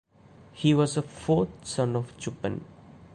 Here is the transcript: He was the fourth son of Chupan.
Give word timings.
He 0.53 0.73
was 0.73 0.95
the 0.95 1.03
fourth 1.03 1.63
son 1.63 1.95
of 1.95 2.17
Chupan. 2.17 2.61